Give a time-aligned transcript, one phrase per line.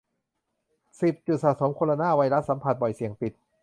[1.01, 3.33] สิบ จุดสะสมโคโรนาไวรัส สัมผัสบ่อยเสี่ยงติด